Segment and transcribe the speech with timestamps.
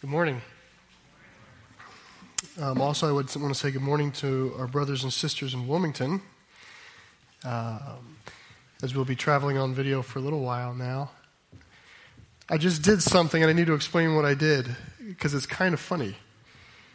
[0.00, 0.40] Good morning.
[2.58, 5.68] Um, also, I would want to say good morning to our brothers and sisters in
[5.68, 6.22] Wilmington,
[7.44, 8.16] um,
[8.82, 11.10] as we'll be traveling on video for a little while now.
[12.48, 14.74] I just did something, and I need to explain what I did
[15.06, 16.16] because it's kind of funny.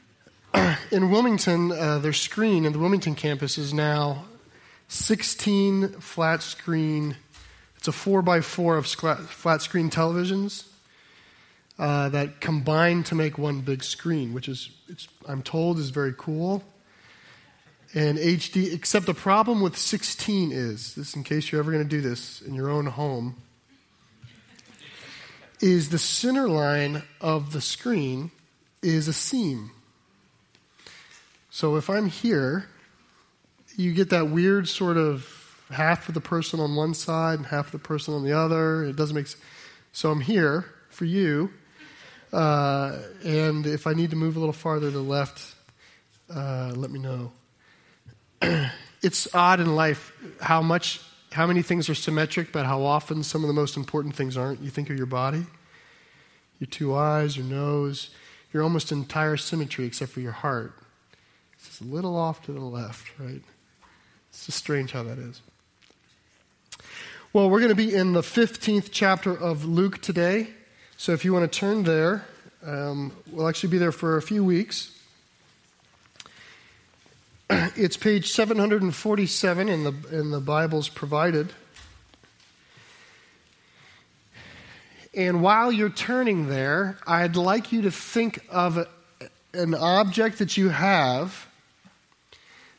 [0.91, 4.25] in Wilmington, uh, their screen in the Wilmington campus is now
[4.87, 7.17] 16 flat screen.
[7.77, 10.63] It's a four by four of flat screen televisions
[11.77, 14.69] uh, that combine to make one big screen, which is,
[15.27, 16.63] I'm told, is very cool.
[17.93, 21.89] And HD, except the problem with 16 is, this in case you're ever going to
[21.89, 23.35] do this in your own home,
[25.61, 28.31] is the center line of the screen
[28.81, 29.71] is a seam.
[31.49, 32.67] So if I'm here,
[33.77, 37.67] you get that weird sort of half of the person on one side and half
[37.67, 38.83] of the person on the other.
[38.83, 39.41] It doesn't make sense.
[39.91, 41.51] So I'm here for you.
[42.35, 45.55] Uh, and if I need to move a little farther to the left,
[46.29, 47.31] uh, let me know.
[49.01, 50.99] it's odd in life how much,
[51.31, 54.59] how many things are symmetric, but how often some of the most important things aren't.
[54.59, 55.45] You think of your body,
[56.59, 58.09] your two eyes, your nose,
[58.51, 60.73] your almost entire symmetry except for your heart.
[61.53, 63.43] It's just a little off to the left, right?
[64.29, 65.41] It's just strange how that is.
[67.31, 70.49] Well, we're going to be in the 15th chapter of Luke today.
[70.97, 72.25] So if you want to turn there,
[72.65, 74.91] um, we'll actually be there for a few weeks.
[77.77, 81.51] It's page 747 in the, in the Bibles provided.
[85.13, 88.87] And while you're turning there, I'd like you to think of a,
[89.53, 91.47] an object that you have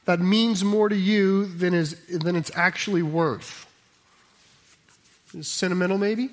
[0.07, 3.67] that means more to you than, is, than it's actually worth.
[5.35, 6.31] Is sentimental, maybe?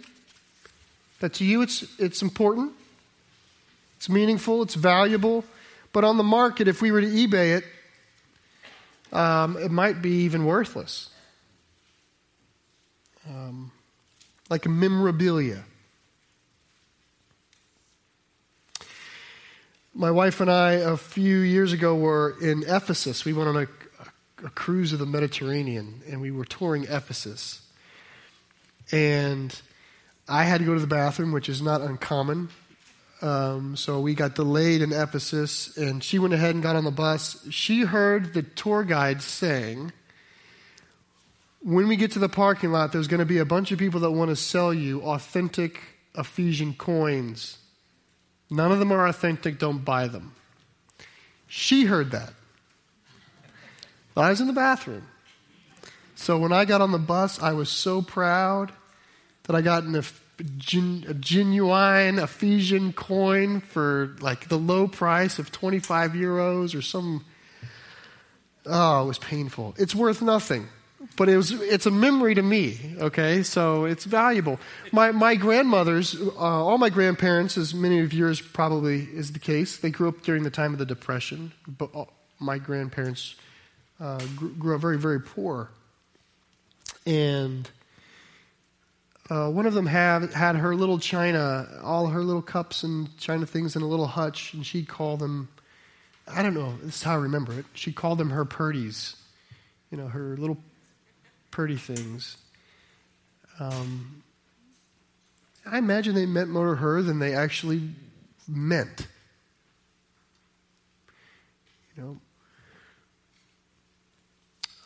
[1.24, 2.74] That to you it's, it's important,
[3.96, 5.46] it's meaningful, it's valuable,
[5.94, 10.44] but on the market, if we were to eBay it, um, it might be even
[10.44, 11.10] worthless.
[13.30, 13.72] Um,
[14.50, 15.64] like a memorabilia.
[19.96, 23.24] My wife and I, a few years ago, were in Ephesus.
[23.24, 23.68] We went on a,
[24.46, 27.62] a cruise of the Mediterranean, and we were touring Ephesus.
[28.92, 29.58] And
[30.28, 32.50] I had to go to the bathroom, which is not uncommon.
[33.22, 36.92] Um, so we got delayed in Ephesus, and she went ahead and got on the
[36.92, 37.46] bus.
[37.50, 39.92] She heard the tour guide saying,
[41.62, 44.02] When we get to the parking lot, there's going to be a bunch of people
[44.02, 45.80] that want to sell you authentic
[46.18, 47.58] Ephesian coins.
[48.50, 50.36] None of them are authentic, don't buy them.
[51.48, 52.34] She heard that.
[54.16, 55.08] I was in the bathroom.
[56.16, 58.72] So when I got on the bus, I was so proud
[59.44, 66.12] that I got an, a genuine Ephesian coin for like the low price of 25
[66.12, 67.26] euros or some.
[68.66, 69.76] Oh, it was painful.
[69.78, 70.70] It's worth nothing,
[71.18, 73.44] but it was, it's a memory to me, okay?
[73.44, 74.58] So it's valuable.
[74.94, 79.78] My, my grandmothers, uh, all my grandparents, as many of yours probably is the case,
[79.78, 81.90] they grew up during the time of the Depression, but
[82.40, 83.36] my grandparents
[84.00, 85.70] uh, grew, grew up very, very poor.
[87.06, 87.70] And
[89.30, 93.46] uh, one of them had, had her little china, all her little cups and china
[93.46, 95.48] things in a little hutch, and she'd call them,
[96.28, 97.66] I don't know, this is how I remember it.
[97.74, 99.16] She called them her purdies,
[99.92, 100.58] you know, her little
[101.52, 102.36] purdy things.
[103.60, 104.24] Um,
[105.66, 107.90] I imagine they meant more to her than they actually
[108.46, 109.08] meant.
[111.96, 112.18] You know,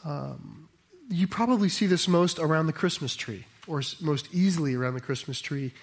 [0.06, 0.70] um,
[1.10, 5.40] you probably see this most around the Christmas tree or most easily around the Christmas
[5.40, 5.74] tree.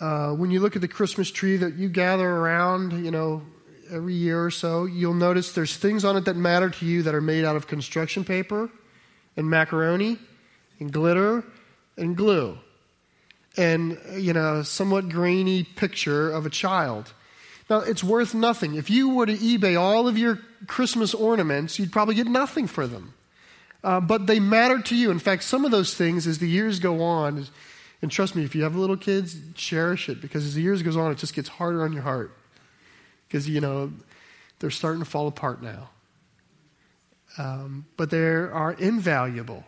[0.00, 3.42] Uh, when you look at the Christmas tree that you gather around, you know,
[3.90, 7.14] every year or so, you'll notice there's things on it that matter to you that
[7.14, 8.70] are made out of construction paper
[9.36, 10.18] and macaroni
[10.80, 11.44] and glitter
[11.96, 12.58] and glue
[13.56, 17.12] and, you know, a somewhat grainy picture of a child.
[17.68, 18.74] Now, it's worth nothing.
[18.74, 22.86] If you were to eBay all of your Christmas ornaments, you'd probably get nothing for
[22.86, 23.14] them.
[23.84, 25.10] Uh, but they matter to you.
[25.10, 27.46] In fact, some of those things, as the years go on,
[28.00, 30.96] and trust me, if you have little kids, cherish it because as the years goes
[30.96, 32.36] on, it just gets harder on your heart
[33.26, 33.92] because you know
[34.58, 35.90] they're starting to fall apart now.
[37.38, 39.64] Um, but they are invaluable.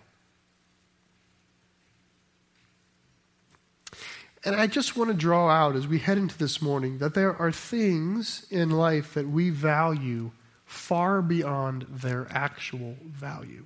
[4.44, 7.34] And I just want to draw out as we head into this morning that there
[7.34, 10.32] are things in life that we value
[10.66, 13.64] far beyond their actual value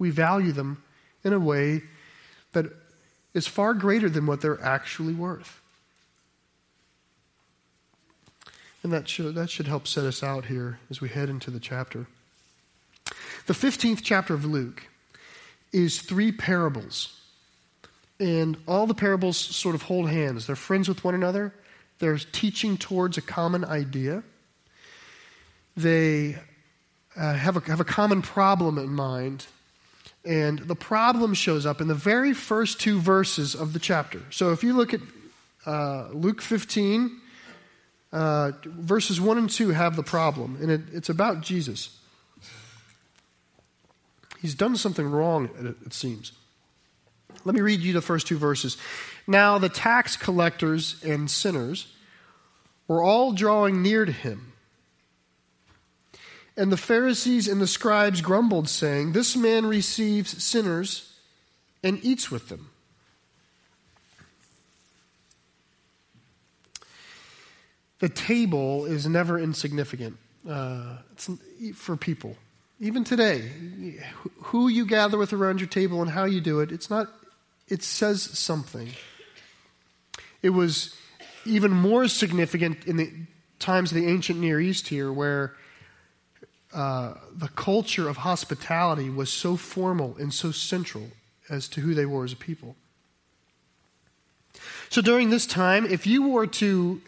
[0.00, 0.82] we value them
[1.22, 1.82] in a way
[2.52, 2.66] that
[3.34, 5.60] is far greater than what they're actually worth.
[8.82, 11.60] And that should, that should help set us out here as we head into the
[11.60, 12.06] chapter.
[13.46, 14.88] The 15th chapter of Luke
[15.72, 17.20] is three parables.
[18.18, 20.46] And all the parables sort of hold hands.
[20.46, 21.54] They're friends with one another,
[21.98, 24.22] they're teaching towards a common idea.
[25.76, 26.36] They
[27.14, 29.46] uh, have, a, have a common problem in mind.
[30.24, 34.20] And the problem shows up in the very first two verses of the chapter.
[34.30, 35.00] So if you look at
[35.66, 37.20] uh, Luke 15,
[38.12, 41.96] uh, verses 1 and 2 have the problem, and it, it's about Jesus.
[44.40, 46.32] He's done something wrong, it, it seems.
[47.44, 48.76] Let me read you the first two verses.
[49.26, 51.94] Now, the tax collectors and sinners
[52.88, 54.49] were all drawing near to him.
[56.60, 61.16] And the Pharisees and the scribes grumbled, saying, This man receives sinners
[61.82, 62.68] and eats with them.
[68.00, 70.98] The table is never insignificant uh,
[71.74, 72.36] for people.
[72.78, 73.50] Even today,
[74.42, 77.08] who you gather with around your table and how you do it, it's not,
[77.68, 78.90] it says something.
[80.42, 80.94] It was
[81.46, 83.10] even more significant in the
[83.58, 85.54] times of the ancient Near East here, where
[86.72, 91.08] uh, the culture of hospitality was so formal and so central
[91.48, 92.76] as to who they were as a people.
[94.88, 97.00] So during this time, if you were to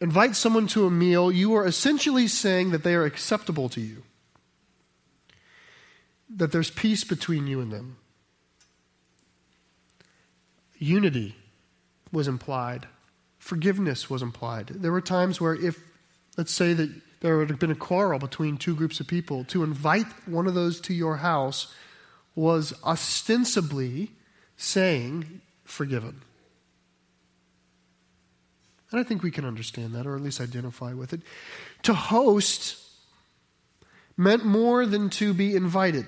[0.00, 4.02] invite someone to a meal, you are essentially saying that they are acceptable to you,
[6.30, 7.96] that there's peace between you and them.
[10.78, 11.34] Unity
[12.12, 12.86] was implied,
[13.38, 14.68] forgiveness was implied.
[14.68, 15.78] There were times where, if,
[16.36, 16.90] let's say, that
[17.20, 20.54] there would have been a quarrel between two groups of people, to invite one of
[20.54, 21.72] those to your house
[22.34, 24.10] was ostensibly
[24.56, 26.20] saying, forgiven.
[28.90, 31.22] And I think we can understand that, or at least identify with it.
[31.84, 32.76] To host
[34.16, 36.06] meant more than to be invited.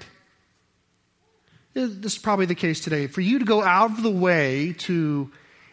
[1.75, 3.07] This is probably the case today.
[3.07, 5.31] For you to go out of the way to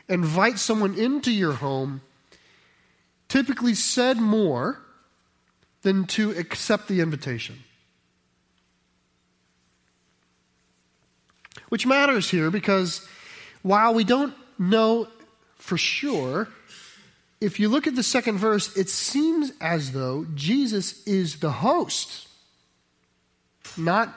[0.07, 2.01] invite someone into your home
[3.27, 4.79] typically said more
[5.85, 7.63] than to accept the invitation.
[11.69, 13.07] Which matters here because
[13.61, 15.07] while we don't know
[15.57, 16.49] for sure
[17.39, 22.27] if you look at the second verse, it seems as though Jesus is the host,
[23.77, 24.11] not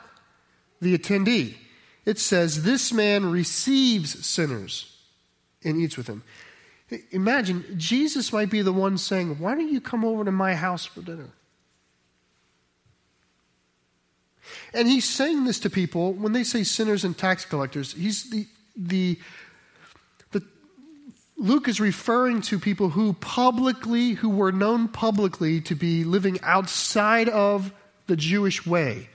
[0.81, 1.57] the attendee.
[2.07, 4.97] It says, This man receives sinners
[5.63, 6.23] and eats with them.
[7.11, 10.87] Imagine, Jesus might be the one saying, Why don't you come over to my house
[10.87, 11.29] for dinner?
[14.73, 17.93] And he's saying this to people when they say sinners and tax collectors.
[17.93, 18.47] He's the,
[18.77, 19.19] the
[20.31, 20.43] the
[21.37, 27.29] Luke is referring to people who publicly, who were known publicly to be living outside
[27.29, 27.73] of
[28.07, 29.09] the Jewish way,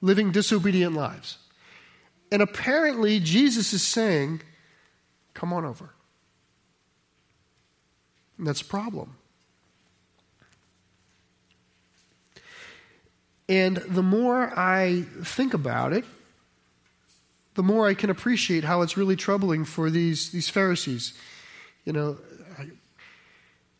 [0.00, 1.38] living disobedient lives.
[2.32, 4.42] And apparently, Jesus is saying,
[5.34, 5.90] Come on over.
[8.38, 9.16] And that's a problem.
[13.48, 16.04] And the more I think about it,
[17.54, 21.14] the more I can appreciate how it's really troubling for these, these Pharisees
[21.86, 22.18] you know,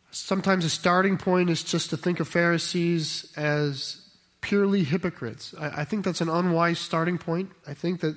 [0.09, 4.01] sometimes a starting point is just to think of Pharisees as
[4.41, 5.53] purely hypocrites.
[5.59, 7.51] I, I think that's an unwise starting point.
[7.67, 8.15] I think that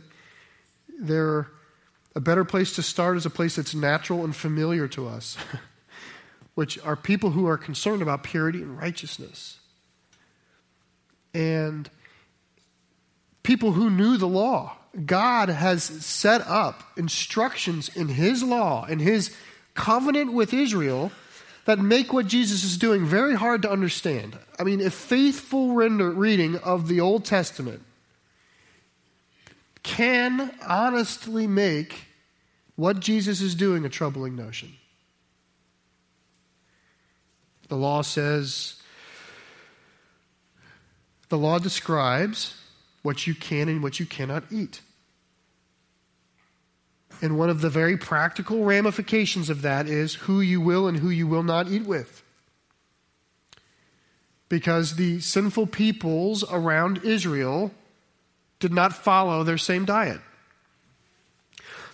[0.98, 1.48] they're
[2.14, 5.36] a better place to start is a place that's natural and familiar to us,
[6.54, 9.59] which are people who are concerned about purity and righteousness.
[11.32, 11.88] And
[13.42, 14.76] people who knew the law.
[15.06, 19.34] God has set up instructions in His law, in His
[19.74, 21.12] covenant with Israel
[21.64, 24.36] that make what Jesus is doing very hard to understand.
[24.58, 27.82] I mean, a faithful render, reading of the Old Testament
[29.82, 32.06] can honestly make
[32.76, 34.72] what Jesus is doing a troubling notion.
[37.68, 38.79] The law says,
[41.30, 42.54] the law describes
[43.02, 44.82] what you can and what you cannot eat.
[47.22, 51.10] And one of the very practical ramifications of that is who you will and who
[51.10, 52.22] you will not eat with.
[54.48, 57.72] Because the sinful peoples around Israel
[58.58, 60.20] did not follow their same diet.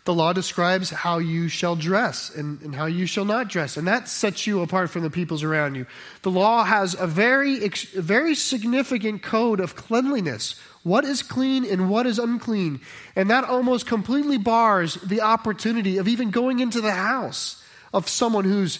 [0.06, 3.88] The law describes how you shall dress and, and, how you shall not dress, and
[3.88, 5.84] that sets you apart from the peoples around you.
[6.22, 7.70] The law has a very, a
[8.00, 12.80] very significant code of cleanliness what is clean and what is unclean.
[13.16, 17.60] And that almost completely bars the opportunity of even going into the house
[17.92, 18.78] of someone who's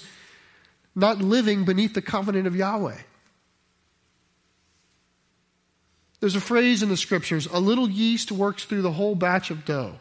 [0.94, 2.98] not living beneath the covenant of Yahweh.
[6.20, 9.64] There's a phrase in the scriptures a little yeast works through the whole batch of
[9.64, 9.96] dough.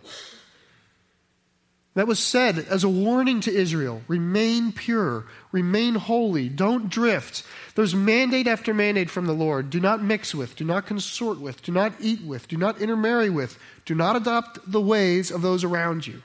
[1.96, 7.44] That was said as a warning to Israel remain pure, remain holy, don't drift.
[7.76, 9.70] There's mandate after mandate from the Lord.
[9.70, 13.30] Do not mix with, do not consort with, do not eat with, do not intermarry
[13.30, 16.22] with, do not adopt the ways of those around you.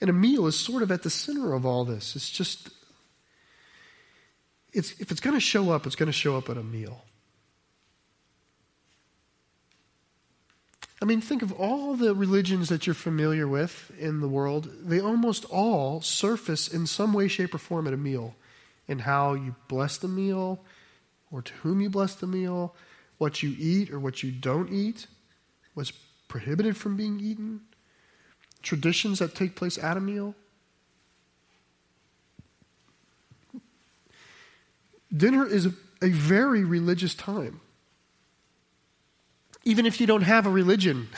[0.00, 2.16] And a meal is sort of at the center of all this.
[2.16, 2.70] It's just,
[4.72, 7.04] it's, if it's going to show up, it's going to show up at a meal.
[11.06, 14.68] I mean, think of all the religions that you're familiar with in the world.
[14.82, 18.34] They almost all surface in some way, shape, or form at a meal.
[18.88, 20.64] In how you bless the meal,
[21.30, 22.74] or to whom you bless the meal,
[23.18, 25.06] what you eat or what you don't eat,
[25.74, 25.92] what's
[26.26, 27.60] prohibited from being eaten,
[28.62, 30.34] traditions that take place at a meal.
[35.16, 35.72] Dinner is a,
[36.02, 37.60] a very religious time.
[39.66, 41.08] Even if you don't have a religion,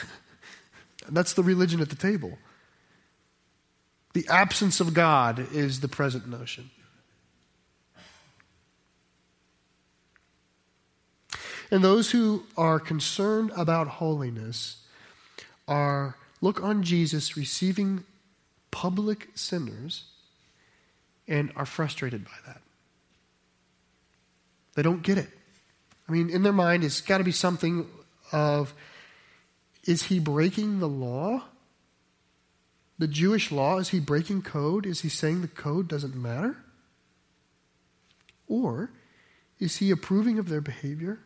[1.09, 2.37] that's the religion at the table.
[4.13, 6.71] The absence of God is the present notion.
[11.69, 14.77] And those who are concerned about holiness
[15.67, 18.03] are look on Jesus receiving
[18.71, 20.05] public sinners
[21.27, 22.61] and are frustrated by that.
[24.73, 25.29] They don't get it.
[26.07, 27.85] I mean, in their mind, it's got to be something
[28.31, 28.73] of
[29.83, 31.43] is he breaking the law?
[32.97, 33.77] The Jewish law?
[33.77, 34.85] Is he breaking code?
[34.85, 36.57] Is he saying the code doesn't matter?
[38.47, 38.91] Or
[39.59, 41.19] is he approving of their behavior?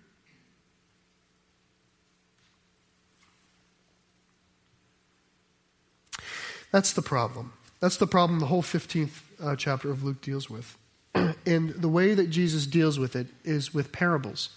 [6.71, 7.53] That's the problem.
[7.79, 10.77] That's the problem the whole 15th uh, chapter of Luke deals with.
[11.15, 14.49] and the way that Jesus deals with it is with parables.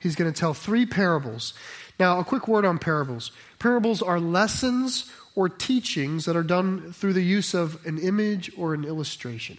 [0.00, 1.54] He's going to tell three parables.
[1.98, 3.30] Now, a quick word on parables.
[3.58, 8.74] Parables are lessons or teachings that are done through the use of an image or
[8.74, 9.58] an illustration.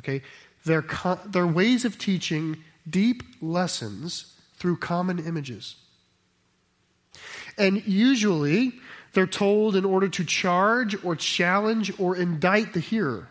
[0.00, 0.22] Okay?
[0.64, 5.76] They're, co- they're ways of teaching deep lessons through common images.
[7.56, 8.72] And usually,
[9.12, 13.28] they're told in order to charge or challenge or indict the hearer.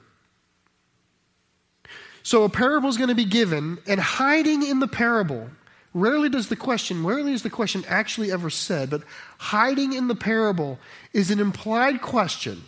[2.28, 5.50] So a parable is going to be given, and hiding in the parable,
[5.94, 9.04] rarely does the question, rarely is the question actually ever said, but
[9.38, 10.78] hiding in the parable
[11.14, 12.64] is an implied question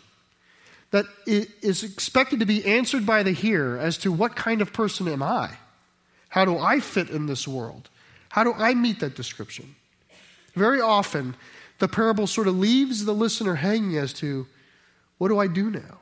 [0.92, 5.10] that is expected to be answered by the hearer as to what kind of person
[5.10, 5.52] am I?
[6.30, 7.90] How do I fit in this world?
[8.30, 9.76] How do I meet that description?
[10.56, 11.36] Very often,
[11.80, 14.48] the parable sort of leaves the listener hanging as to
[15.18, 16.00] what do I do now?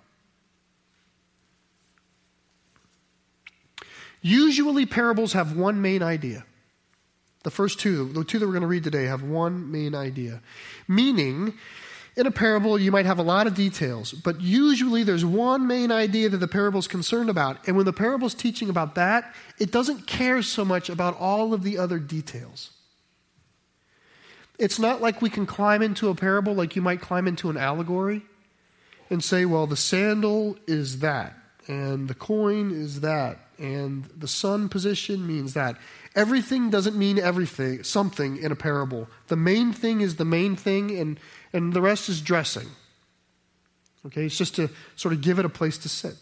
[4.28, 6.44] Usually, parables have one main idea.
[7.44, 10.42] The first two, the two that we're going to read today, have one main idea.
[10.86, 11.54] Meaning,
[12.18, 15.94] in a parable, you might have a lot of details, but usually there's one main
[15.94, 17.66] idea that the parable is concerned about.
[17.68, 21.54] And when the parable is teaching about that, it doesn't care so much about all
[21.54, 22.72] of the other details.
[24.60, 27.56] It's not like we can climb into a parable like you might climb into an
[27.56, 28.24] allegory
[29.10, 31.34] and say, well, the sandal is that,
[31.66, 35.78] and the coin is that, and the sun position means that.
[36.16, 39.08] Everything doesn't mean everything, something in a parable.
[39.28, 41.20] The main thing is the main thing, and,
[41.54, 42.68] and the rest is dressing.
[44.06, 46.16] Okay, it's just to sort of give it a place to sit.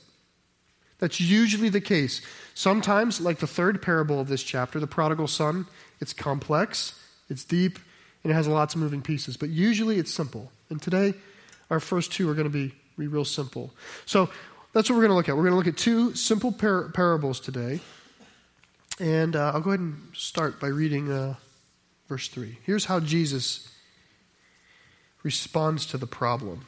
[0.99, 2.21] That's usually the case.
[2.53, 5.67] Sometimes, like the third parable of this chapter, the prodigal son,
[5.99, 6.99] it's complex,
[7.29, 7.79] it's deep,
[8.23, 9.37] and it has lots of moving pieces.
[9.37, 10.51] But usually it's simple.
[10.69, 11.13] And today,
[11.69, 13.71] our first two are going to be, be real simple.
[14.05, 14.29] So,
[14.75, 15.37] that's what we're going to look at.
[15.37, 17.79] We're going to look at two simple par- parables today.
[18.99, 21.35] And uh, I'll go ahead and start by reading uh,
[22.09, 22.57] verse 3.
[22.61, 23.71] Here's how Jesus
[25.23, 26.65] responds to the problem.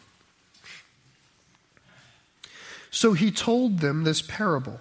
[2.92, 4.80] So he told them this parable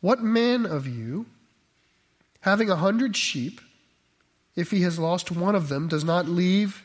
[0.00, 1.26] What man of you,
[2.42, 3.60] having a hundred sheep,
[4.54, 6.84] if he has lost one of them, does not leave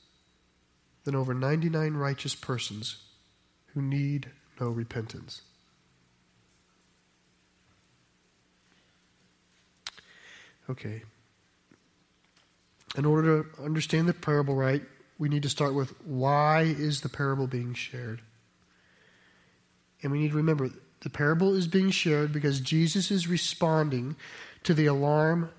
[1.03, 2.97] than over 99 righteous persons
[3.73, 4.29] who need
[4.59, 5.41] no repentance.
[10.69, 11.03] Okay.
[12.97, 14.81] In order to understand the parable right,
[15.17, 18.21] we need to start with why is the parable being shared?
[20.03, 20.69] And we need to remember
[21.01, 24.15] the parable is being shared because Jesus is responding
[24.63, 25.49] to the alarm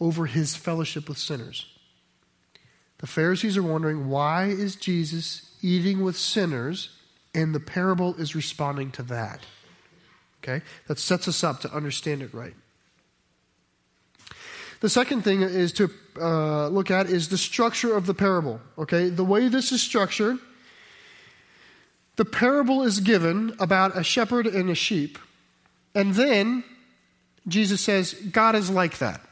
[0.00, 1.66] over his fellowship with sinners.
[2.98, 6.90] The Pharisees are wondering why is Jesus eating with sinners
[7.34, 9.40] and the parable is responding to that.
[10.42, 10.64] Okay?
[10.86, 12.54] That sets us up to understand it right.
[14.80, 18.60] The second thing is to uh, look at is the structure of the parable.
[18.78, 20.38] Okay, the way this is structured,
[22.16, 25.18] the parable is given about a shepherd and a sheep,
[25.94, 26.62] and then
[27.48, 29.25] Jesus says, God is like that.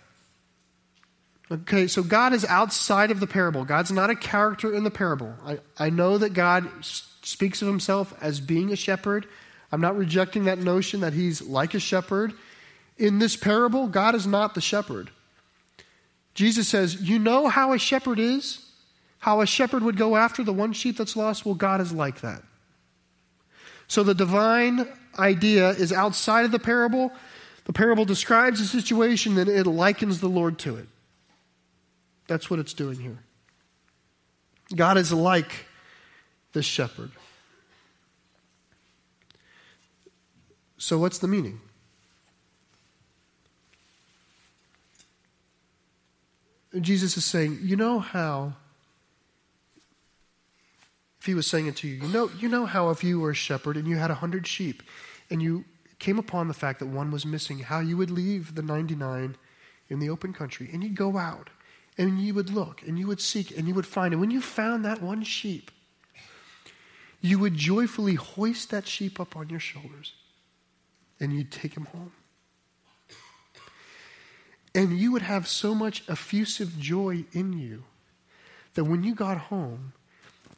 [1.50, 3.64] Okay, so God is outside of the parable.
[3.64, 5.34] God's not a character in the parable.
[5.44, 9.26] I, I know that God speaks of himself as being a shepherd.
[9.70, 12.32] I'm not rejecting that notion that he's like a shepherd.
[12.96, 15.10] In this parable, God is not the shepherd.
[16.34, 18.60] Jesus says, You know how a shepherd is?
[19.18, 21.44] How a shepherd would go after the one sheep that's lost?
[21.44, 22.42] Well, God is like that.
[23.86, 24.86] So the divine
[25.18, 27.12] idea is outside of the parable.
[27.64, 30.88] The parable describes a situation, and it likens the Lord to it.
[32.26, 33.18] That's what it's doing here.
[34.74, 35.66] God is like
[36.52, 37.10] this shepherd.
[40.78, 41.60] So, what's the meaning?
[46.80, 48.54] Jesus is saying, you know how,
[51.20, 53.30] if he was saying it to you, you know, you know how if you were
[53.30, 54.82] a shepherd and you had a hundred sheep
[55.30, 55.64] and you
[56.00, 59.36] came upon the fact that one was missing, how you would leave the 99
[59.88, 61.48] in the open country and you'd go out
[61.96, 64.12] and you would look and you would seek and you would find.
[64.12, 65.70] And when you found that one sheep,
[67.20, 70.12] you would joyfully hoist that sheep up on your shoulders
[71.20, 72.12] and you'd take him home.
[74.74, 77.84] And you would have so much effusive joy in you
[78.74, 79.92] that when you got home,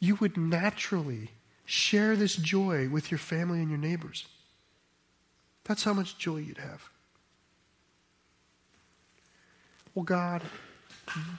[0.01, 1.31] you would naturally
[1.67, 4.27] share this joy with your family and your neighbors.
[5.65, 6.89] That's how much joy you'd have.
[9.95, 10.43] Well, God,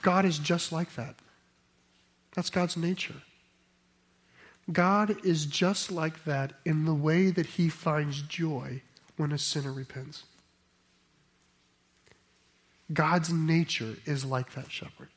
[0.02, 1.16] God is just like that.
[2.34, 3.22] That's God's nature.
[4.70, 8.82] God is just like that in the way that he finds joy
[9.16, 10.24] when a sinner repents.
[12.92, 15.08] God's nature is like that shepherd.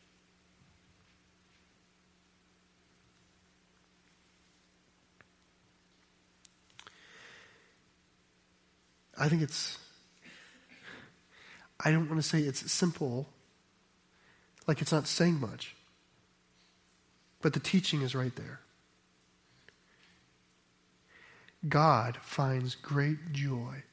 [9.18, 9.78] I think it's,
[11.80, 13.30] I don't want to say it's simple,
[14.68, 15.76] like it's not saying much,
[17.42, 18.60] but the teaching is right there.
[21.68, 23.84] God finds great joy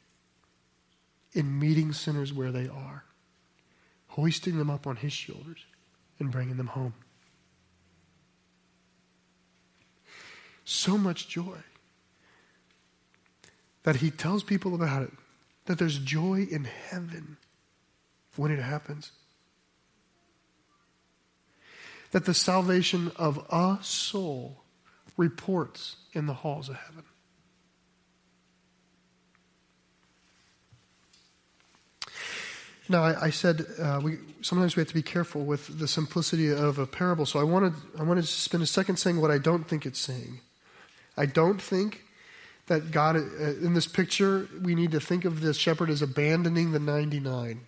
[1.33, 3.05] in meeting sinners where they are
[4.09, 5.65] hoisting them up on his shoulders
[6.19, 6.95] and bringing them home.
[10.65, 11.59] So much joy
[13.85, 15.13] that he tells people about it,
[15.67, 17.37] that there's joy in heaven
[18.37, 19.13] when it happens.
[22.13, 24.63] That the salvation of a soul
[25.17, 27.05] reports in the halls of heaven.
[32.89, 36.49] Now, I, I said uh, we, sometimes we have to be careful with the simplicity
[36.49, 37.27] of a parable.
[37.27, 40.01] So I wanted, I wanted to spend a second saying what I don't think it's
[40.01, 40.41] saying.
[41.17, 42.05] I don't think
[42.69, 43.21] that God, uh,
[43.61, 47.61] in this picture, we need to think of the shepherd as abandoning the 99.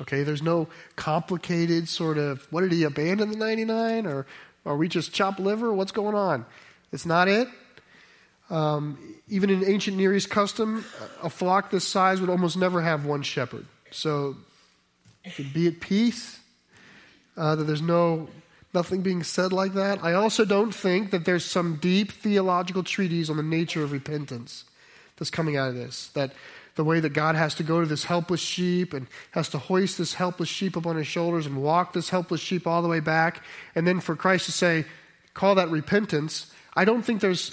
[0.00, 4.06] Okay, there's no complicated sort of, what did he abandon the 99?
[4.06, 4.26] Or
[4.64, 5.72] are we just chop liver?
[5.72, 6.46] What's going on?
[6.92, 7.48] It's not it.
[8.50, 10.84] Um, even in ancient Near East custom,
[11.22, 13.66] a flock this size would almost never have one shepherd.
[13.90, 14.36] So
[15.52, 16.40] be at peace
[17.36, 18.28] uh, that there's no
[18.74, 20.02] nothing being said like that.
[20.02, 24.64] I also don't think that there's some deep theological treatise on the nature of repentance
[25.16, 26.08] that's coming out of this.
[26.08, 26.32] That
[26.78, 29.98] the way that God has to go to this helpless sheep and has to hoist
[29.98, 33.00] this helpless sheep up on his shoulders and walk this helpless sheep all the way
[33.00, 33.42] back,
[33.74, 34.84] and then for Christ to say,
[35.34, 36.54] call that repentance.
[36.76, 37.50] I don't think there's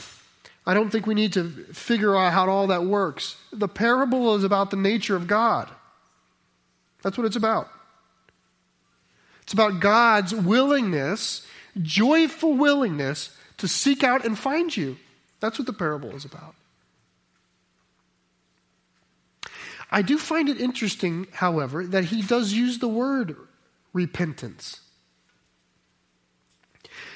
[0.68, 3.36] I don't think we need to figure out how all that works.
[3.52, 5.70] The parable is about the nature of God.
[7.02, 7.68] That's what it's about.
[9.42, 11.48] It's about God's willingness,
[11.82, 14.98] joyful willingness to seek out and find you.
[15.40, 16.54] That's what the parable is about.
[19.96, 23.38] I do find it interesting, however, that he does use the word
[23.94, 24.82] repentance.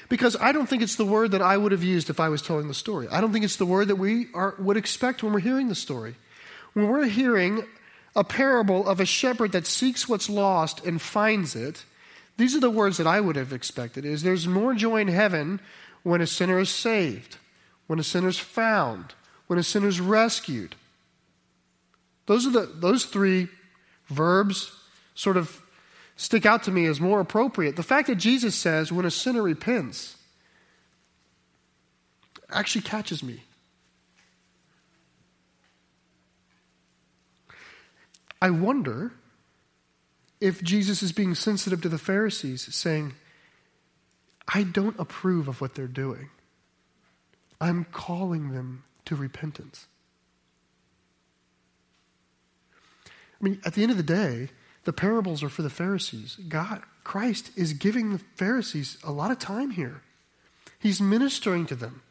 [0.08, 2.40] Because I don't think it's the word that I would have used if I was
[2.40, 3.06] telling the story.
[3.12, 5.74] I don't think it's the word that we are, would expect when we're hearing the
[5.74, 6.14] story.
[6.72, 7.64] When we're hearing
[8.16, 11.84] a parable of a shepherd that seeks what's lost and finds it,
[12.38, 15.60] these are the words that I would have expected is there's more joy in heaven
[16.02, 17.36] when a sinner is saved,
[17.88, 19.12] when a sinner is found,
[19.48, 20.76] when a sinner is rescued.
[22.30, 23.48] Those are the those three
[24.06, 24.70] verbs
[25.16, 25.60] sort of
[26.14, 27.74] stick out to me as more appropriate.
[27.74, 30.16] The fact that Jesus says when a sinner repents
[32.48, 33.42] actually catches me.
[38.40, 39.10] I wonder
[40.40, 43.14] if Jesus is being sensitive to the Pharisees, saying,
[44.46, 46.30] I don't approve of what they're doing.
[47.60, 49.88] I'm calling them to repentance.
[53.40, 54.50] I mean, at the end of the day,
[54.84, 56.36] the parables are for the Pharisees.
[56.48, 60.02] God, Christ is giving the Pharisees a lot of time here.
[60.78, 62.02] He's ministering to them.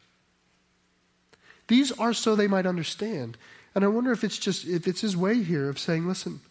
[1.68, 3.38] These are so they might understand.
[3.76, 6.42] And I wonder if it's just if it's his way here of saying, listen,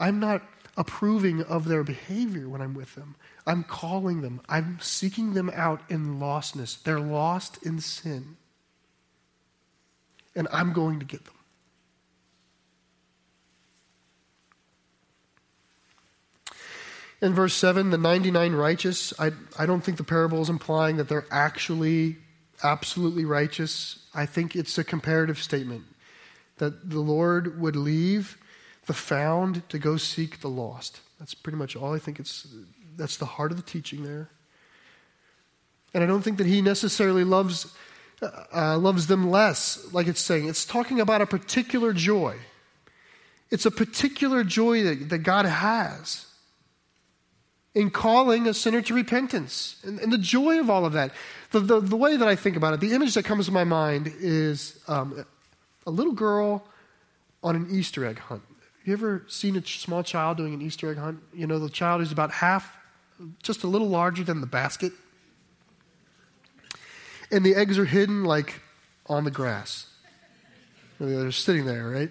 [0.00, 0.42] I'm not
[0.76, 3.16] approving of their behavior when I'm with them.
[3.46, 4.40] I'm calling them.
[4.48, 6.82] I'm seeking them out in lostness.
[6.82, 8.36] They're lost in sin.
[10.36, 11.34] And I'm going to get them.
[17.20, 21.08] In verse 7, the 99 righteous, I, I don't think the parable is implying that
[21.08, 22.16] they're actually
[22.62, 23.98] absolutely righteous.
[24.14, 25.84] I think it's a comparative statement
[26.58, 28.38] that the Lord would leave
[28.86, 31.00] the found to go seek the lost.
[31.18, 32.46] That's pretty much all I think it's
[32.96, 34.28] that's the heart of the teaching there.
[35.94, 37.74] And I don't think that he necessarily loves
[38.20, 40.48] uh, loves them less, like it's saying.
[40.48, 42.36] It's talking about a particular joy.
[43.50, 46.26] It's a particular joy that, that God has
[47.78, 51.12] in calling a sinner to repentance and, and the joy of all of that.
[51.52, 53.62] The, the, the, way that I think about it, the image that comes to my
[53.62, 55.24] mind is um,
[55.86, 56.66] a little girl
[57.44, 58.42] on an Easter egg hunt.
[58.48, 61.20] Have you ever seen a small child doing an Easter egg hunt?
[61.32, 62.76] You know, the child is about half,
[63.44, 64.92] just a little larger than the basket.
[67.30, 68.60] And the eggs are hidden like
[69.06, 69.86] on the grass.
[70.98, 72.10] They're sitting there, right?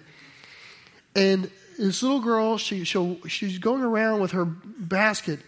[1.14, 1.50] And
[1.86, 5.40] this little girl, she, she's going around with her basket,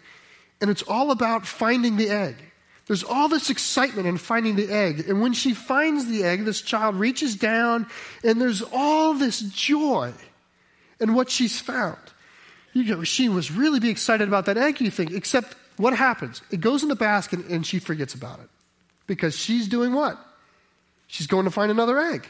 [0.60, 2.36] and it's all about finding the egg.
[2.86, 5.08] There's all this excitement in finding the egg.
[5.08, 7.86] And when she finds the egg, this child reaches down,
[8.24, 10.12] and there's all this joy
[10.98, 11.98] in what she's found.
[12.72, 16.42] You know, she was really be excited about that egg, you think, except what happens?
[16.50, 18.48] It goes in the basket, and she forgets about it.
[19.06, 20.18] Because she's doing what?
[21.06, 22.28] She's going to find another egg.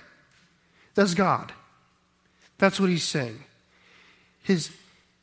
[0.95, 1.53] That's God.
[2.59, 3.45] That's what he's saying.
[4.43, 4.71] His,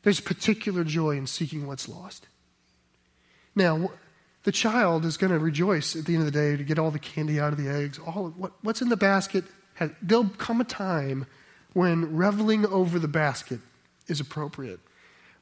[0.02, 2.26] there's particular joy in seeking what's lost.
[3.54, 3.90] Now,
[4.44, 6.90] the child is going to rejoice at the end of the day to get all
[6.90, 7.98] the candy out of the eggs.
[7.98, 11.26] All what, what's in the basket, has, there'll come a time
[11.72, 13.60] when reveling over the basket
[14.06, 14.80] is appropriate.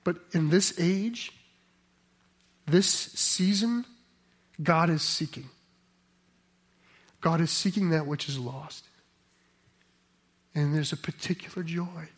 [0.04, 1.32] But in this age,
[2.66, 3.84] this season,
[4.62, 5.48] God is seeking.
[7.20, 8.84] God is seeking that which is lost.
[10.54, 12.08] And there's a particular joy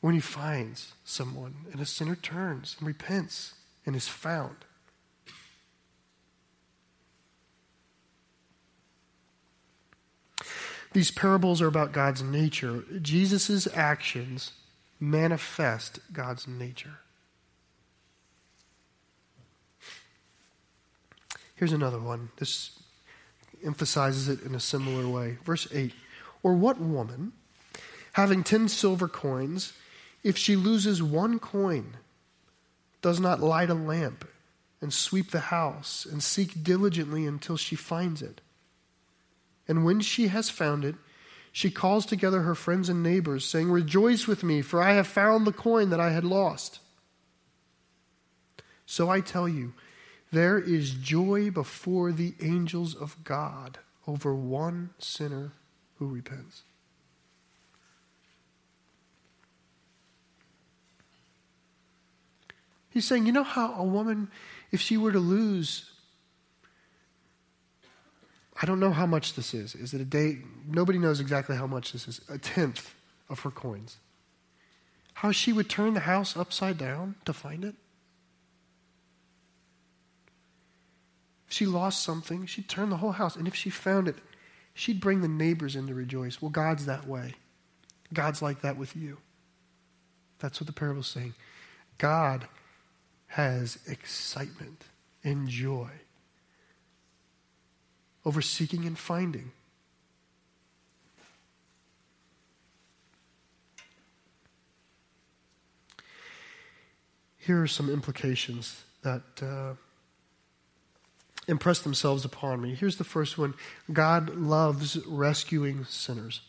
[0.00, 3.54] when he finds someone and a sinner turns and repents
[3.84, 4.56] and is found.
[10.92, 12.84] These parables are about God's nature.
[13.02, 14.52] Jesus' actions
[14.98, 17.00] manifest God's nature.
[21.54, 22.30] Here's another one.
[22.38, 22.78] This
[23.64, 25.38] emphasizes it in a similar way.
[25.44, 25.92] Verse 8
[26.42, 27.32] Or what woman,
[28.12, 29.72] having ten silver coins,
[30.22, 31.96] if she loses one coin,
[33.02, 34.26] does not light a lamp
[34.80, 38.40] and sweep the house and seek diligently until she finds it.
[39.68, 40.94] And when she has found it,
[41.52, 45.46] she calls together her friends and neighbors, saying, Rejoice with me, for I have found
[45.46, 46.80] the coin that I had lost.
[48.84, 49.72] So I tell you,
[50.30, 55.52] there is joy before the angels of God over one sinner
[55.98, 56.62] who repents.
[62.96, 64.30] He's saying, you know how a woman,
[64.72, 65.92] if she were to lose,
[68.58, 69.74] I don't know how much this is.
[69.74, 70.38] Is it a day?
[70.66, 72.22] Nobody knows exactly how much this is.
[72.30, 72.94] A tenth
[73.28, 73.98] of her coins.
[75.12, 77.74] How she would turn the house upside down to find it?
[81.48, 83.36] If she lost something, she'd turn the whole house.
[83.36, 84.16] And if she found it,
[84.72, 86.40] she'd bring the neighbors in to rejoice.
[86.40, 87.34] Well, God's that way.
[88.14, 89.18] God's like that with you.
[90.38, 91.34] That's what the parable's saying.
[91.98, 92.48] God
[93.36, 94.84] has excitement
[95.22, 95.90] and joy
[98.24, 99.52] over seeking and finding.
[107.36, 109.74] Here are some implications that uh,
[111.46, 112.74] impress themselves upon me.
[112.74, 113.52] Here's the first one
[113.92, 116.40] God loves rescuing sinners.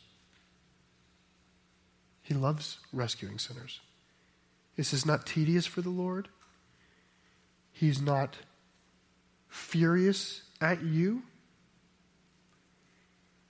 [2.22, 3.82] He loves rescuing sinners.
[4.78, 6.30] This is not tedious for the Lord.
[7.80, 8.36] He's not
[9.48, 11.24] furious at you.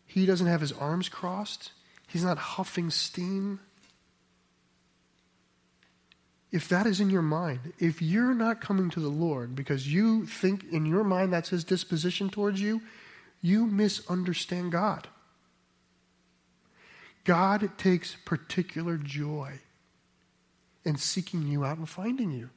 [0.05, 1.71] He doesn't have his arms crossed.
[2.07, 3.59] He's not huffing steam
[6.51, 10.25] if that is in your mind, if you're not coming to the Lord because you
[10.25, 12.81] think in your mind that's his disposition towards you,
[13.41, 15.07] you misunderstand God.
[17.25, 19.59] God takes particular joy
[20.85, 22.49] in seeking you out and finding you.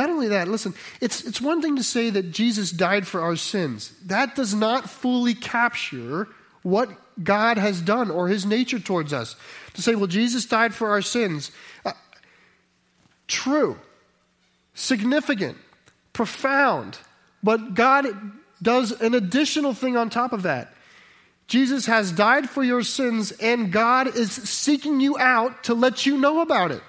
[0.00, 3.36] Not only that, listen, it's, it's one thing to say that Jesus died for our
[3.36, 3.92] sins.
[4.06, 6.26] That does not fully capture
[6.62, 6.88] what
[7.22, 9.36] God has done or his nature towards us.
[9.74, 11.50] To say, well, Jesus died for our sins.
[11.84, 11.92] Uh,
[13.26, 13.76] true,
[14.72, 15.58] significant,
[16.14, 16.96] profound.
[17.42, 18.06] But God
[18.62, 20.72] does an additional thing on top of that.
[21.46, 26.16] Jesus has died for your sins, and God is seeking you out to let you
[26.16, 26.82] know about it.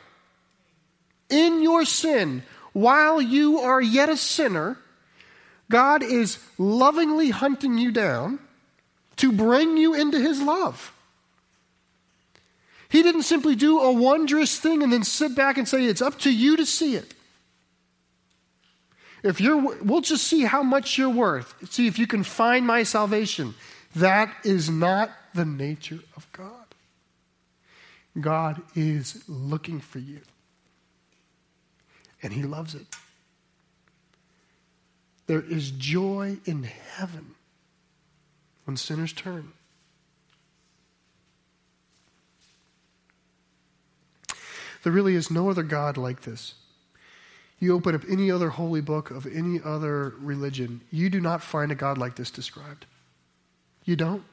[1.29, 4.77] In your sin, while you are yet a sinner,
[5.69, 8.39] God is lovingly hunting you down
[9.17, 10.93] to bring you into his love.
[12.89, 16.19] He didn't simply do a wondrous thing and then sit back and say, It's up
[16.19, 17.13] to you to see it.
[19.23, 21.53] If you're, we'll just see how much you're worth.
[21.71, 23.53] See if you can find my salvation.
[23.95, 26.65] That is not the nature of God.
[28.19, 30.19] God is looking for you,
[32.23, 32.87] and He loves it.
[35.27, 37.35] There is joy in heaven
[38.65, 39.53] when sinners turn.
[44.83, 46.55] There really is no other God like this.
[47.59, 51.71] You open up any other holy book of any other religion, you do not find
[51.71, 52.87] a God like this described.
[53.85, 54.23] You don't.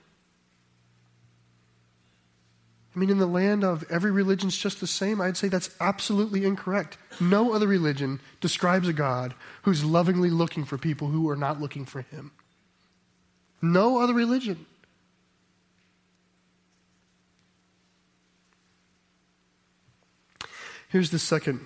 [2.94, 6.44] I mean, in the land of every religion's just the same, I'd say that's absolutely
[6.44, 6.96] incorrect.
[7.20, 11.84] No other religion describes a God who's lovingly looking for people who are not looking
[11.84, 12.32] for him.
[13.60, 14.66] No other religion.
[20.88, 21.60] Here's the second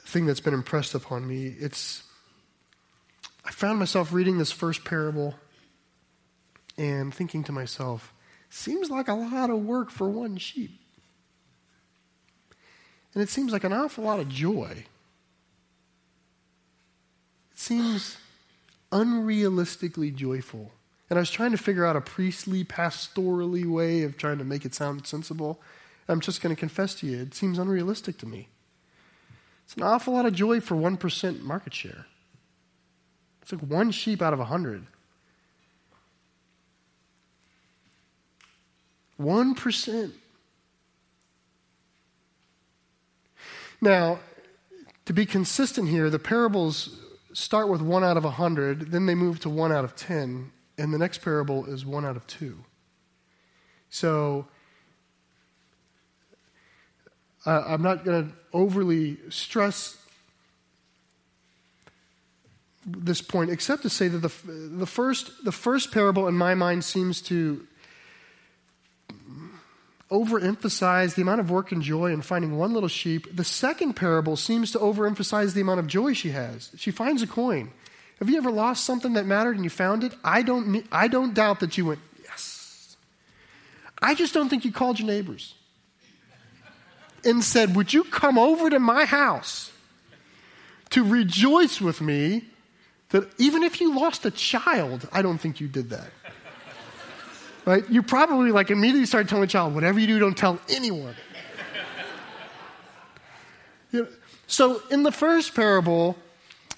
[0.00, 1.54] thing that's been impressed upon me.
[1.58, 2.02] It's
[3.44, 5.34] I found myself reading this first parable
[6.76, 8.12] and thinking to myself,
[8.54, 10.78] seems like a lot of work for one sheep.
[13.12, 14.84] And it seems like an awful lot of joy.
[17.52, 18.16] It seems
[18.92, 20.72] unrealistically joyful.
[21.10, 24.64] And I was trying to figure out a priestly, pastorally way of trying to make
[24.64, 25.60] it sound sensible.
[26.08, 28.48] I'm just going to confess to you, it seems unrealistic to me.
[29.64, 32.06] It's an awful lot of joy for 1% market share.
[33.42, 34.86] It's like one sheep out of a 100.
[39.20, 40.12] 1%.
[43.80, 44.18] Now,
[45.04, 46.98] to be consistent here, the parables
[47.32, 50.52] start with one out of a hundred, then they move to one out of ten,
[50.78, 52.64] and the next parable is one out of two.
[53.90, 54.46] So
[57.44, 59.98] uh, I'm not going to overly stress
[62.86, 66.84] this point, except to say that the, the, first, the first parable, in my mind,
[66.84, 67.66] seems to
[70.10, 73.34] overemphasize the amount of work and joy in finding one little sheep.
[73.34, 76.70] The second parable seems to overemphasize the amount of joy she has.
[76.76, 77.70] She finds a coin.
[78.18, 80.14] Have you ever lost something that mattered and you found it?
[80.22, 82.96] I don't, I don't doubt that you went, yes.
[84.00, 85.54] I just don't think you called your neighbors
[87.24, 89.72] and said, Would you come over to my house
[90.90, 92.44] to rejoice with me
[93.10, 96.08] that even if you lost a child, I don't think you did that.
[97.66, 97.88] Right?
[97.88, 101.14] You probably like immediately start telling the child, whatever you do, don't tell anyone.
[103.90, 104.08] you know,
[104.46, 106.16] so in the first parable,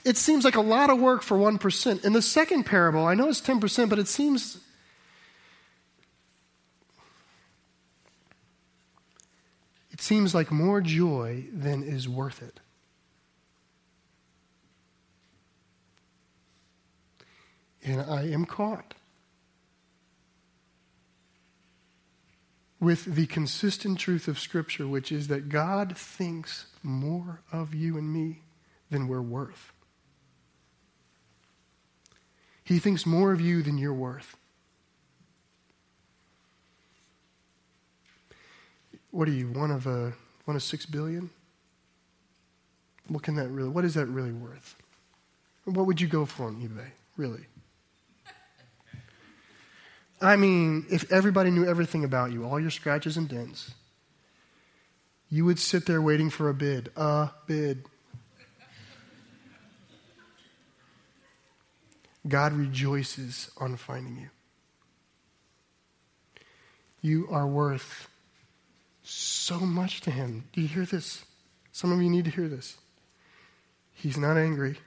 [0.05, 2.05] it seems like a lot of work for 1%.
[2.05, 4.59] In the second parable, I know it's 10%, but it seems
[9.91, 12.61] it seems like more joy than is worth it.
[17.83, 18.96] And I am caught.
[22.79, 28.13] With the consistent truth of Scripture, which is that God thinks more of you and
[28.13, 28.41] me
[28.91, 29.73] than we're worth.
[32.63, 34.37] He thinks more of you than you're worth.
[39.11, 40.13] What are you, one of a
[40.45, 41.31] one of six billion?
[43.09, 44.77] What can that really what is that really worth?
[45.65, 47.47] What would you go for on eBay, really?
[50.21, 53.73] I mean, if everybody knew everything about you, all your scratches and dents,
[55.29, 56.91] you would sit there waiting for a bid.
[56.97, 57.85] A bid.
[62.27, 64.29] God rejoices on finding you.
[67.03, 68.09] You are worth
[69.03, 70.45] so much to Him.
[70.53, 71.25] Do you hear this?
[71.73, 72.77] Some of you need to hear this.
[73.93, 74.79] He's not angry,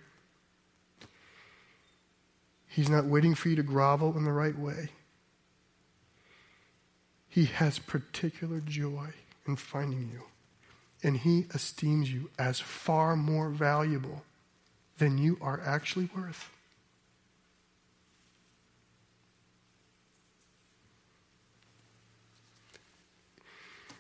[2.68, 4.89] He's not waiting for you to grovel in the right way.
[7.39, 9.12] He has particular joy
[9.47, 10.23] in finding you,
[11.02, 14.25] and He esteems you as far more valuable
[14.97, 16.49] than you are actually worth.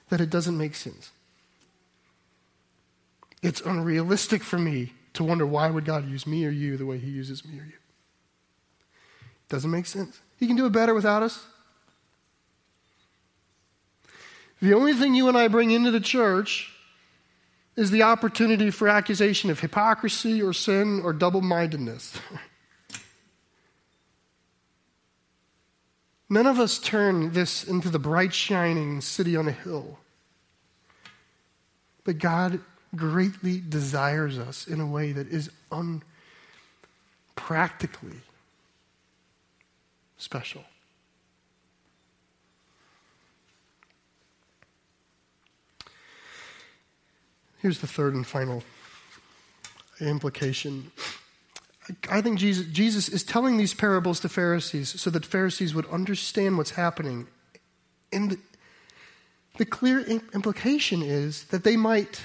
[0.09, 1.11] that it doesn't make sense.
[3.41, 6.97] It's unrealistic for me to wonder why would God use me or you the way
[6.97, 7.77] he uses me or you.
[9.21, 10.19] It doesn't make sense.
[10.37, 11.45] He can do it better without us.
[14.61, 16.73] The only thing you and I bring into the church
[17.75, 22.13] is the opportunity for accusation of hypocrisy or sin or double mindedness.
[26.29, 29.97] None of us turn this into the bright, shining city on a hill.
[32.03, 32.59] But God
[32.95, 35.49] greatly desires us in a way that is
[37.37, 38.21] unpractically
[40.17, 40.63] special.
[47.61, 48.63] Here's the third and final
[49.99, 50.91] implication
[52.09, 56.57] I think Jesus, Jesus is telling these parables to Pharisees so that Pharisees would understand
[56.57, 57.27] what's happening.
[58.11, 58.39] And the,
[59.57, 62.21] the clear implication is that they might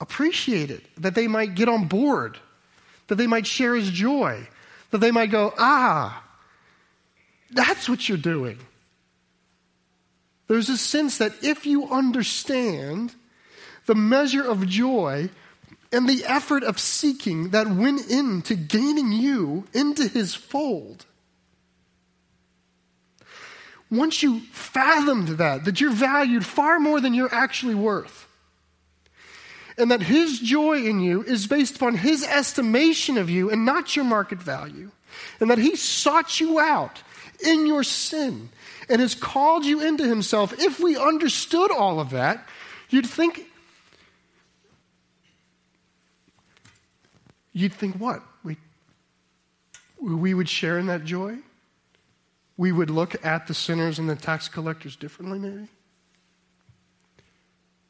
[0.00, 2.38] appreciate it, that they might get on board,
[3.08, 4.46] that they might share his joy,
[4.90, 6.22] that they might go, ah,
[7.50, 8.58] that's what you're doing.
[10.46, 13.14] There's a sense that if you understand
[13.88, 15.30] the measure of joy
[15.90, 21.06] and the effort of seeking that went into gaining you into his fold.
[23.90, 28.28] Once you fathomed that, that you're valued far more than you're actually worth,
[29.78, 33.96] and that his joy in you is based upon his estimation of you and not
[33.96, 34.90] your market value,
[35.40, 37.02] and that he sought you out
[37.42, 38.50] in your sin
[38.90, 42.46] and has called you into himself, if we understood all of that,
[42.90, 43.47] you'd think
[47.52, 48.22] you'd think what?
[48.42, 48.56] We,
[50.00, 51.38] we would share in that joy?
[52.56, 55.68] We would look at the sinners and the tax collectors differently, maybe?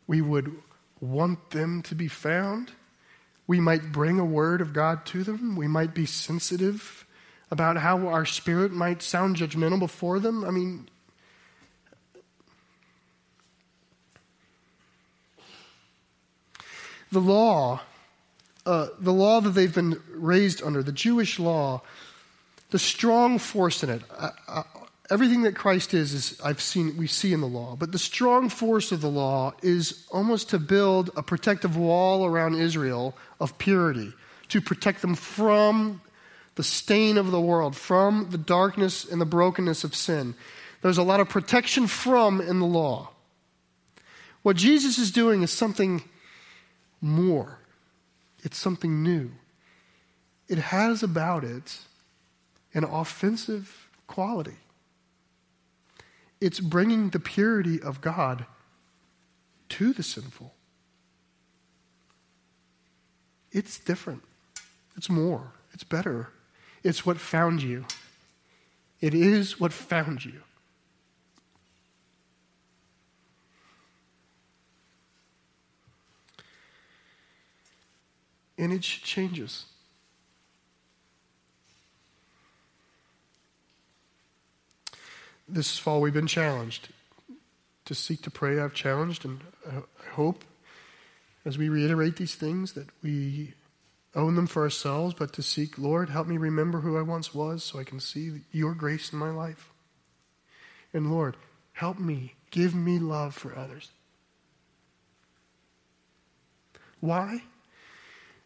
[0.06, 0.54] We would
[1.00, 2.72] want them to be found.
[3.46, 5.56] We might bring a word of God to them.
[5.56, 7.06] We might be sensitive
[7.50, 10.44] about how our spirit might sound judgmental before them.
[10.44, 10.88] I mean,
[17.10, 17.80] the law
[18.68, 21.80] uh, the law that they've been raised under, the Jewish law,
[22.68, 24.02] the strong force in it.
[25.08, 27.76] Everything that Christ is, is I've seen, we see in the law.
[27.76, 32.56] But the strong force of the law is almost to build a protective wall around
[32.56, 34.12] Israel of purity,
[34.48, 36.02] to protect them from
[36.56, 40.34] the stain of the world, from the darkness and the brokenness of sin.
[40.82, 43.12] There's a lot of protection from in the law.
[44.42, 46.02] What Jesus is doing is something
[47.00, 47.60] more.
[48.42, 49.32] It's something new.
[50.48, 51.78] It has about it
[52.74, 54.56] an offensive quality.
[56.40, 58.46] It's bringing the purity of God
[59.70, 60.54] to the sinful.
[63.50, 64.22] It's different.
[64.96, 65.52] It's more.
[65.72, 66.30] It's better.
[66.82, 67.84] It's what found you.
[69.00, 70.42] It is what found you.
[78.58, 79.66] And it changes.
[85.48, 86.88] This fall, we've been challenged
[87.86, 88.60] to seek to pray.
[88.60, 90.44] I've challenged, and I hope
[91.46, 93.54] as we reiterate these things that we
[94.14, 97.64] own them for ourselves, but to seek, Lord, help me remember who I once was
[97.64, 99.70] so I can see your grace in my life.
[100.92, 101.36] And Lord,
[101.72, 103.90] help me, give me love for others.
[107.00, 107.42] Why?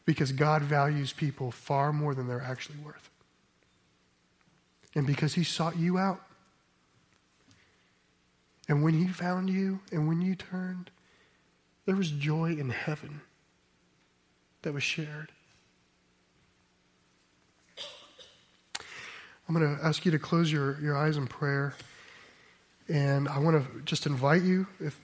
[0.04, 3.10] Because God values people far more than they're actually worth.
[4.94, 6.20] And because He sought you out.
[8.68, 10.90] And when He found you and when you turned,
[11.86, 13.20] there was joy in heaven
[14.62, 15.30] that was shared.
[19.48, 21.74] I'm going to ask you to close your, your eyes in prayer.
[22.88, 24.98] And I want to just invite you, if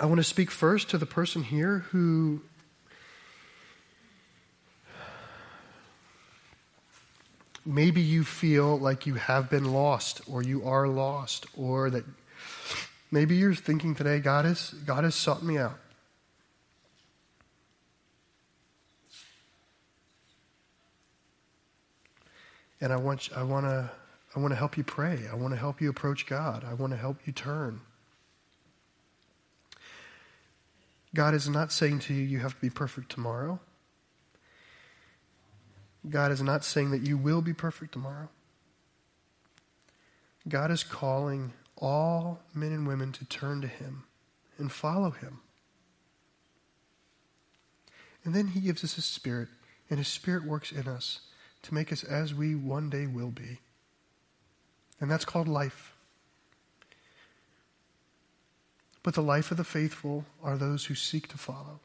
[0.00, 2.42] I want to speak first to the person here who
[7.64, 12.04] maybe you feel like you have been lost or you are lost or that
[13.10, 15.78] maybe you're thinking today God has God has sought me out.
[22.80, 23.90] And I want I want to
[24.36, 25.20] I want to help you pray.
[25.30, 26.64] I want to help you approach God.
[26.68, 27.80] I want to help you turn.
[31.14, 33.60] God is not saying to you, you have to be perfect tomorrow.
[36.08, 38.28] God is not saying that you will be perfect tomorrow.
[40.48, 44.04] God is calling all men and women to turn to Him
[44.58, 45.40] and follow Him.
[48.24, 49.48] And then He gives us His Spirit,
[49.88, 51.20] and His Spirit works in us
[51.62, 53.60] to make us as we one day will be.
[55.00, 55.94] And that's called life.
[59.02, 61.80] But the life of the faithful are those who seek to follow.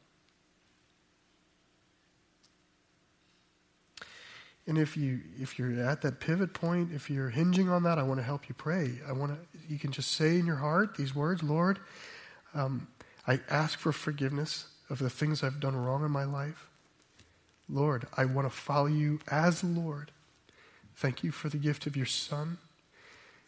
[4.70, 8.04] And if you if you're at that pivot point, if you're hinging on that, I
[8.04, 9.00] want to help you pray.
[9.04, 11.80] I want to you can just say in your heart these words, Lord,
[12.54, 12.86] um,
[13.26, 16.68] I ask for forgiveness of the things I've done wrong in my life.
[17.68, 20.12] Lord, I want to follow you as Lord.
[20.94, 22.58] Thank you for the gift of your Son.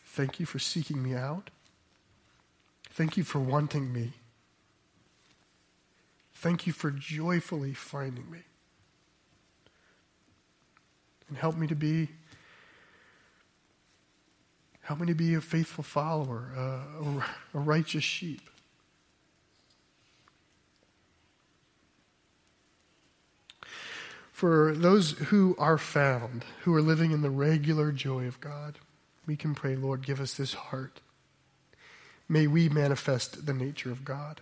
[0.05, 1.51] Thank you for seeking me out.
[2.91, 4.11] Thank you for wanting me.
[6.35, 8.41] Thank you for joyfully finding me.
[11.29, 12.09] And help me to be
[14.83, 18.43] help me to be a faithful follower, a, a righteous sheep.
[24.33, 28.79] For those who are found, who are living in the regular joy of God,
[29.25, 31.01] we can pray, Lord, give us this heart.
[32.29, 34.41] May we manifest the nature of God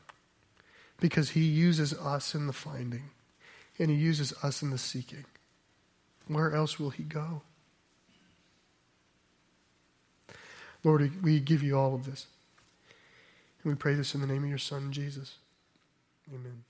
[1.00, 3.10] because He uses us in the finding
[3.78, 5.26] and He uses us in the seeking.
[6.30, 7.42] Where else will He go?
[10.84, 12.26] Lord, we give you all of this.
[13.64, 15.38] And we pray this in the name of your Son, Jesus.
[16.32, 16.62] Amen.